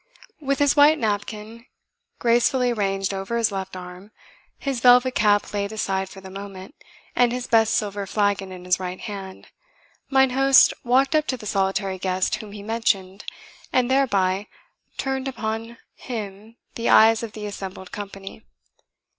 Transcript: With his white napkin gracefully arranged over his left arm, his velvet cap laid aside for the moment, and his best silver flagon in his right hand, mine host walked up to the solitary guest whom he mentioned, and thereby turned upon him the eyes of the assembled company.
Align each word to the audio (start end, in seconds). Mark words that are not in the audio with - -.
With 0.39 0.57
his 0.57 0.75
white 0.75 0.97
napkin 0.97 1.67
gracefully 2.17 2.71
arranged 2.71 3.13
over 3.13 3.37
his 3.37 3.51
left 3.51 3.75
arm, 3.75 4.09
his 4.57 4.79
velvet 4.79 5.13
cap 5.13 5.53
laid 5.53 5.71
aside 5.71 6.09
for 6.09 6.21
the 6.21 6.31
moment, 6.31 6.73
and 7.15 7.31
his 7.31 7.45
best 7.45 7.75
silver 7.75 8.07
flagon 8.07 8.51
in 8.51 8.65
his 8.65 8.79
right 8.79 8.99
hand, 8.99 9.49
mine 10.09 10.31
host 10.31 10.73
walked 10.83 11.13
up 11.13 11.27
to 11.27 11.37
the 11.37 11.45
solitary 11.45 11.99
guest 11.99 12.33
whom 12.37 12.51
he 12.53 12.63
mentioned, 12.63 13.25
and 13.71 13.91
thereby 13.91 14.47
turned 14.97 15.27
upon 15.27 15.77
him 15.93 16.57
the 16.73 16.89
eyes 16.89 17.21
of 17.21 17.33
the 17.33 17.45
assembled 17.45 17.91
company. 17.91 18.41